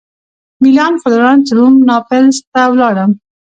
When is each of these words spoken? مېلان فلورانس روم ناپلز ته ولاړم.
مېلان 0.61 0.93
فلورانس 1.01 1.47
روم 1.57 1.75
ناپلز 1.89 2.35
ته 2.51 2.61
ولاړم. 2.71 3.11